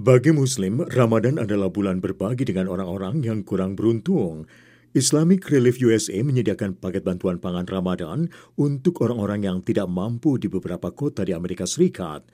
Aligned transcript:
Bagi 0.00 0.32
Muslim, 0.32 0.80
Ramadan 0.80 1.36
adalah 1.36 1.68
bulan 1.68 2.00
berbagi 2.00 2.48
dengan 2.48 2.72
orang-orang 2.72 3.20
yang 3.20 3.44
kurang 3.44 3.76
beruntung. 3.76 4.48
Islamic 4.96 5.44
Relief 5.52 5.76
USA 5.84 6.24
menyediakan 6.24 6.80
paket 6.80 7.04
bantuan 7.04 7.36
pangan 7.36 7.68
Ramadan 7.68 8.32
untuk 8.56 9.04
orang-orang 9.04 9.44
yang 9.44 9.60
tidak 9.60 9.92
mampu 9.92 10.40
di 10.40 10.48
beberapa 10.48 10.88
kota 10.88 11.28
di 11.28 11.36
Amerika 11.36 11.68
Serikat. 11.68 12.24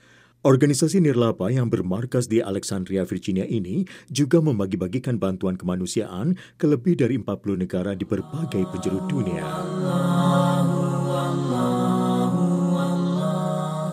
Organisasi 0.47 1.03
nirlaba 1.03 1.51
yang 1.51 1.67
bermarkas 1.67 2.31
di 2.31 2.39
Alexandria, 2.39 3.03
Virginia 3.03 3.43
ini 3.43 3.83
juga 4.07 4.39
membagi-bagikan 4.39 5.19
bantuan 5.19 5.59
kemanusiaan 5.59 6.39
ke 6.55 6.71
lebih 6.71 6.95
dari 6.95 7.19
40 7.19 7.67
negara 7.67 7.91
di 7.99 8.07
berbagai 8.07 8.63
penjuru 8.63 9.03
dunia. 9.11 9.43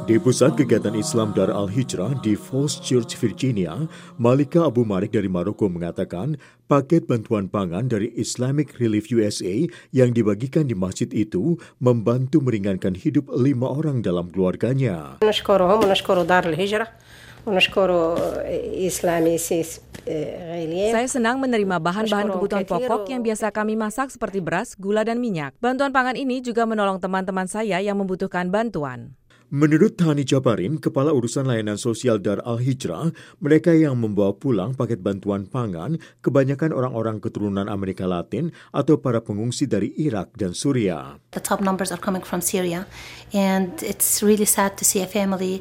Di 0.04 0.20
pusat 0.20 0.52
kegiatan 0.52 0.92
Islam 0.92 1.32
Dar 1.32 1.48
Al-Hijrah 1.48 2.20
di 2.20 2.36
Falls 2.36 2.76
Church, 2.76 3.16
Virginia, 3.16 3.88
Malika 4.20 4.68
Abu 4.68 4.84
Malik 4.84 5.16
dari 5.16 5.32
Maroko 5.32 5.64
mengatakan 5.64 6.36
paket 6.68 7.08
bantuan 7.08 7.48
pangan 7.48 7.88
dari 7.88 8.12
Islamic 8.12 8.76
Relief 8.76 9.08
USA 9.08 9.64
yang 9.96 10.12
dibagikan 10.12 10.68
di 10.68 10.76
masjid 10.76 11.08
itu 11.08 11.56
membantu 11.80 12.44
meringankan 12.44 12.92
hidup 12.92 13.32
lima 13.32 13.72
orang 13.72 14.04
dalam 14.04 14.28
keluarganya. 14.28 15.24
Saya 20.92 21.08
senang 21.08 21.40
menerima 21.40 21.76
bahan-bahan 21.80 22.28
kebutuhan 22.28 22.68
pokok 22.68 23.08
yang 23.08 23.24
biasa 23.24 23.48
kami 23.56 23.72
masak 23.72 24.12
seperti 24.12 24.44
beras, 24.44 24.76
gula, 24.76 25.00
dan 25.00 25.16
minyak. 25.16 25.56
Bantuan 25.64 25.96
pangan 25.96 26.12
ini 26.12 26.44
juga 26.44 26.68
menolong 26.68 27.00
teman-teman 27.00 27.48
saya 27.48 27.80
yang 27.80 27.96
membutuhkan 27.96 28.52
bantuan. 28.52 29.16
Menurut 29.52 30.00
Tani 30.00 30.24
Jabarin, 30.24 30.80
Kepala 30.80 31.12
Urusan 31.12 31.44
Layanan 31.44 31.76
Sosial 31.76 32.16
Dar 32.16 32.40
Al-Hijrah, 32.48 33.12
mereka 33.44 33.76
yang 33.76 34.00
membawa 34.00 34.32
pulang 34.32 34.72
paket 34.72 35.04
bantuan 35.04 35.44
pangan 35.44 36.00
kebanyakan 36.24 36.72
orang-orang 36.72 37.20
keturunan 37.20 37.68
Amerika 37.68 38.08
Latin 38.08 38.56
atau 38.72 38.96
para 38.96 39.20
pengungsi 39.20 39.68
dari 39.68 39.92
Irak 40.00 40.32
dan 40.40 40.56
Suria. 40.56 41.20
The 41.36 41.44
top 41.44 41.60
numbers 41.60 41.92
are 41.92 42.00
coming 42.00 42.24
from 42.24 42.40
Syria 42.40 42.88
and 43.36 43.68
it's 43.84 44.24
really 44.24 44.48
sad 44.48 44.80
to 44.80 44.84
see 44.88 45.04
a 45.04 45.08
family 45.10 45.60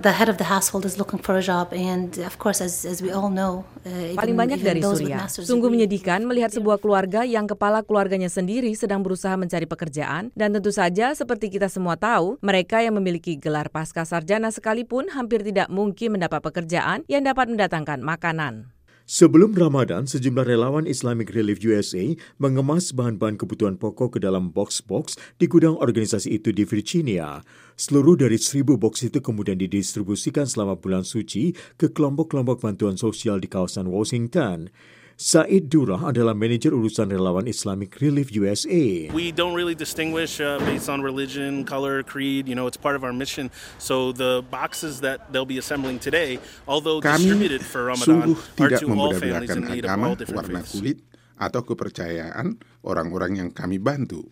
the 0.00 0.12
head 0.12 0.28
of 0.28 0.36
the 0.36 0.44
household 0.44 0.84
is 0.84 1.00
looking 1.00 1.16
for 1.18 1.36
a 1.36 1.44
job 1.44 1.72
and 1.72 2.20
of 2.20 2.36
course 2.36 2.60
as 2.60 2.84
as 2.84 3.00
we 3.00 3.08
all 3.08 3.32
know 3.32 3.64
uh, 3.88 4.12
paling 4.16 4.36
banyak 4.36 4.60
dari 4.60 4.84
Suriah. 4.84 5.24
Sungguh 5.28 5.72
menyedihkan 5.72 6.20
melihat 6.28 6.52
sebuah 6.52 6.80
keluarga 6.80 7.24
yang 7.24 7.48
kepala 7.48 7.80
keluarganya 7.80 8.28
sendiri 8.28 8.72
sedang 8.76 9.00
berusaha 9.00 9.34
mencari 9.40 9.64
pekerjaan 9.64 10.28
dan 10.36 10.52
tentu 10.52 10.68
saja 10.68 11.16
seperti 11.16 11.48
kita 11.48 11.72
semua 11.72 11.96
tahu, 11.96 12.36
mereka 12.44 12.84
yang 12.84 12.96
memiliki 13.00 13.40
gelar 13.40 13.72
pasca 13.72 14.04
sarjana 14.04 14.52
sekalipun 14.52 15.08
hampir 15.16 15.40
tidak 15.40 15.72
mungkin 15.72 16.20
mendapat 16.20 16.44
pekerjaan 16.44 17.02
yang 17.08 17.24
dapat 17.24 17.48
mendatangkan 17.48 18.04
makanan. 18.04 18.75
Sebelum 19.06 19.54
Ramadan, 19.54 20.02
sejumlah 20.02 20.50
relawan 20.50 20.82
Islamic 20.82 21.30
Relief 21.30 21.62
USA 21.62 22.18
mengemas 22.42 22.90
bahan-bahan 22.90 23.38
kebutuhan 23.38 23.78
pokok 23.78 24.18
ke 24.18 24.18
dalam 24.18 24.50
box-box 24.50 25.14
di 25.38 25.46
gudang 25.46 25.78
organisasi 25.78 26.34
itu 26.34 26.50
di 26.50 26.66
Virginia. 26.66 27.38
Seluruh 27.78 28.18
dari 28.18 28.34
seribu 28.34 28.74
box 28.74 29.06
itu 29.06 29.22
kemudian 29.22 29.62
didistribusikan 29.62 30.50
selama 30.50 30.74
bulan 30.82 31.06
suci 31.06 31.54
ke 31.78 31.94
kelompok-kelompok 31.94 32.58
bantuan 32.58 32.98
sosial 32.98 33.38
di 33.38 33.46
kawasan 33.46 33.86
Washington. 33.86 34.74
Said 35.16 35.72
Durah 35.72 36.12
adalah 36.12 36.36
manajer 36.36 36.76
urusan 36.76 37.08
relawan 37.08 37.48
Islamic 37.48 37.96
Relief 38.04 38.28
USA. 38.36 39.08
We 39.16 39.32
don't 39.32 39.56
really 39.56 39.72
distinguish 39.72 40.44
uh, 40.44 40.60
based 40.68 40.92
on 40.92 41.00
religion, 41.00 41.64
color, 41.64 42.04
creed. 42.04 42.44
You 42.44 42.52
know, 42.52 42.68
it's 42.68 42.76
part 42.76 43.00
of 43.00 43.00
our 43.00 43.16
mission. 43.16 43.48
So 43.80 44.12
the 44.12 44.44
boxes 44.52 45.00
that 45.00 45.32
they'll 45.32 45.48
be 45.48 45.56
assembling 45.56 46.04
today, 46.04 46.36
although 46.68 47.00
Kami 47.00 47.16
distributed 47.16 47.64
for 47.64 47.88
Ramadan, 47.88 48.36
are 48.60 48.76
to 48.76 48.86
all 48.92 49.16
families 49.16 49.56
in 49.56 49.64
need 49.64 49.88
of 49.88 49.96
all 49.96 50.20
different 50.20 50.52
warna 50.52 50.60
faiths. 50.60 50.76
kulit 50.76 51.00
atau 51.40 51.64
kepercayaan 51.64 52.60
orang-orang 52.84 53.40
yang 53.40 53.48
kami 53.48 53.80
bantu. 53.80 54.28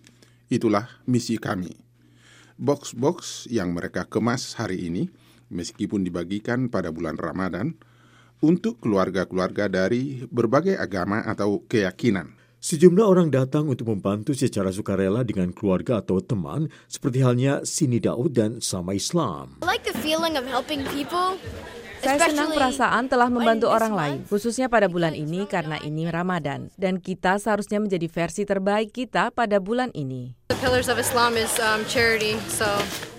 Itulah 0.52 1.00
misi 1.09 1.41
kami. 1.41 1.72
Box-box 2.60 3.48
yang 3.48 3.72
mereka 3.72 4.04
kemas 4.04 4.60
hari 4.60 4.84
ini, 4.84 5.09
meskipun 5.48 6.04
dibagikan 6.04 6.69
pada 6.69 6.92
bulan 6.92 7.16
Ramadan, 7.16 7.72
untuk 8.44 8.84
keluarga-keluarga 8.84 9.72
dari 9.72 10.28
berbagai 10.28 10.77
agama 10.77 11.25
atau 11.25 11.65
keyakinan. 11.65 12.37
Sejumlah 12.65 13.05
orang 13.05 13.28
datang 13.28 13.69
untuk 13.69 13.93
membantu 13.93 14.32
secara 14.32 14.72
sukarela 14.72 15.21
dengan 15.21 15.53
keluarga 15.53 16.00
atau 16.00 16.25
teman, 16.25 16.72
seperti 16.88 17.21
halnya 17.21 17.60
Sini 17.60 18.00
Daud 18.00 18.33
dan 18.33 18.60
Sama 18.65 18.97
Islam. 18.97 19.60
I 19.60 19.69
like 19.69 19.84
the 19.84 19.93
feeling 20.00 20.41
of 20.41 20.49
helping 20.49 20.81
people. 20.88 21.37
Saya 22.04 22.20
senang 22.28 22.53
perasaan 22.53 23.09
telah 23.09 23.32
membantu 23.32 23.72
orang 23.72 23.97
lain, 23.97 24.19
khususnya 24.28 24.69
pada 24.69 24.92
bulan 24.92 25.16
ini 25.16 25.48
karena 25.48 25.81
ini 25.81 26.04
Ramadan, 26.12 26.69
dan 26.76 27.00
kita 27.00 27.41
seharusnya 27.41 27.81
menjadi 27.81 28.04
versi 28.12 28.44
terbaik 28.44 28.92
kita 28.92 29.32
pada 29.32 29.56
bulan 29.56 29.88
ini. 29.97 30.37
Um, 30.44 30.69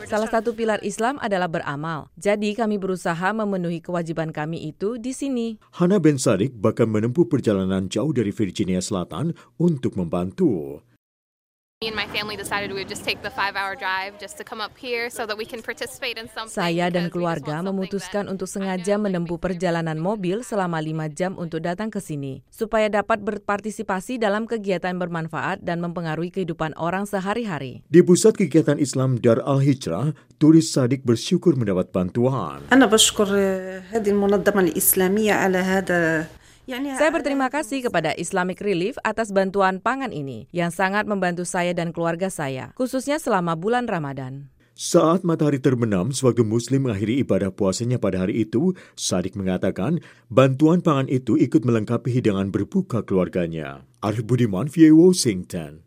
Salah 0.06 0.30
satu 0.30 0.54
pilar 0.54 0.78
Islam 0.86 1.18
adalah 1.18 1.50
beramal. 1.50 2.14
Jadi 2.14 2.54
kami 2.54 2.78
berusaha 2.78 3.34
memenuhi 3.34 3.82
kewajiban 3.82 4.30
kami 4.30 4.70
itu 4.70 5.02
di 5.02 5.18
sini. 5.18 5.58
Hana 5.82 5.98
Ben 5.98 6.22
Sadik 6.22 6.54
bahkan 6.54 6.86
menempuh 6.86 7.26
perjalanan 7.26 7.90
jauh 7.90 8.14
dari 8.14 8.30
Virginia 8.30 8.86
Selatan 8.86 9.34
untuk 9.58 9.98
membantu. 9.98 10.86
Saya 16.48 16.88
dan 16.88 17.12
keluarga 17.12 17.60
memutuskan 17.60 18.32
untuk 18.32 18.48
sengaja 18.48 18.96
menempuh 18.96 19.36
perjalanan 19.36 20.00
mobil 20.00 20.40
selama 20.40 20.80
lima 20.80 21.12
jam 21.12 21.36
untuk 21.36 21.60
datang 21.68 21.92
ke 21.92 22.00
sini, 22.00 22.48
supaya 22.48 22.88
dapat 22.88 23.20
berpartisipasi 23.28 24.16
dalam 24.16 24.48
kegiatan 24.48 24.96
bermanfaat 24.96 25.68
dan 25.68 25.84
mempengaruhi 25.84 26.32
kehidupan 26.32 26.72
orang 26.80 27.04
sehari-hari. 27.04 27.84
Di 27.92 28.00
Pusat 28.00 28.48
Kegiatan 28.48 28.80
Islam 28.80 29.20
Dar 29.20 29.44
Al-Hijrah, 29.44 30.16
turis 30.40 30.72
Sadik 30.72 31.04
bersyukur 31.04 31.60
mendapat 31.60 31.92
bantuan. 31.92 32.64
Ana 32.72 32.88
bersyukur 32.88 33.28
hadhihi 33.92 34.16
al-munazzamah 34.16 34.72
al-islamiyah 34.72 35.44
ala 35.44 35.60
hada 35.60 36.32
saya 36.66 37.12
berterima 37.14 37.46
kasih 37.54 37.86
kepada 37.86 38.18
Islamic 38.18 38.58
Relief 38.58 38.98
atas 39.06 39.30
bantuan 39.30 39.78
pangan 39.78 40.10
ini 40.10 40.50
yang 40.50 40.74
sangat 40.74 41.06
membantu 41.06 41.46
saya 41.46 41.78
dan 41.78 41.94
keluarga 41.94 42.34
saya, 42.34 42.74
khususnya 42.74 43.22
selama 43.22 43.54
bulan 43.54 43.86
Ramadan. 43.86 44.50
Saat 44.76 45.24
matahari 45.24 45.62
terbenam, 45.62 46.12
sewaktu 46.12 46.44
Muslim 46.44 46.90
mengakhiri 46.90 47.24
ibadah 47.24 47.48
puasanya 47.48 47.96
pada 47.96 48.28
hari 48.28 48.44
itu, 48.44 48.76
Sadik 49.00 49.40
mengatakan 49.40 50.04
bantuan 50.28 50.84
pangan 50.84 51.08
itu 51.08 51.40
ikut 51.40 51.64
melengkapi 51.64 52.12
hidangan 52.12 52.52
berbuka 52.52 53.00
keluarganya. 53.08 53.88
Arif 54.04 54.28
Budiman, 54.28 54.68
VA 54.68 54.92
Washington. 54.92 55.80